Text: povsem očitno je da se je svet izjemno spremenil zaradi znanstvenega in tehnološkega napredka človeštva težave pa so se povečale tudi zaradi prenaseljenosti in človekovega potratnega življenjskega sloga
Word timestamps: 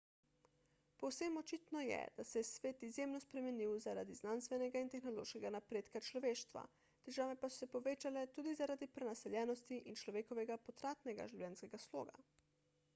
povsem 1.01 1.35
očitno 1.41 1.81
je 1.87 1.97
da 2.15 2.23
se 2.29 2.39
je 2.41 2.45
svet 2.51 2.79
izjemno 2.87 3.19
spremenil 3.25 3.75
zaradi 3.83 4.15
znanstvenega 4.21 4.81
in 4.85 4.89
tehnološkega 4.95 5.51
napredka 5.57 6.01
človeštva 6.07 6.63
težave 7.09 7.37
pa 7.45 7.51
so 7.51 7.61
se 7.63 7.69
povečale 7.75 8.25
tudi 8.39 8.55
zaradi 8.63 8.89
prenaseljenosti 8.99 9.81
in 9.93 10.01
človekovega 10.05 10.59
potratnega 10.65 11.29
življenjskega 11.37 11.83
sloga 11.89 12.21